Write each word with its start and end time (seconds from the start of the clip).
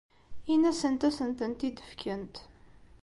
Ini-asent 0.53 1.01
ad 1.07 1.07
asent-tent-id-fkent. 1.13 2.35